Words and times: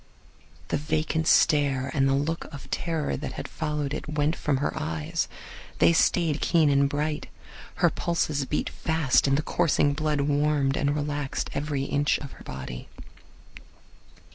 The 0.69 0.77
vacant 0.77 1.27
stare 1.27 1.91
and 1.93 2.09
the 2.09 2.15
look 2.15 2.45
of 2.51 2.71
terror 2.71 3.15
that 3.15 3.33
had 3.33 3.47
followed 3.47 3.93
it 3.93 4.09
went 4.09 4.35
from 4.35 4.57
her 4.57 4.73
eyes. 4.75 5.27
They 5.77 5.93
stayed 5.93 6.41
keen 6.41 6.71
and 6.71 6.89
bright. 6.89 7.27
Her 7.75 7.91
pulses 7.91 8.45
beat 8.45 8.71
fast, 8.71 9.27
and 9.27 9.37
the 9.37 9.43
coursing 9.43 9.93
blood 9.93 10.21
warmed 10.21 10.75
and 10.75 10.95
relaxed 10.95 11.51
every 11.53 11.83
inch 11.83 12.17
of 12.17 12.31
her 12.31 12.43
body. 12.43 12.87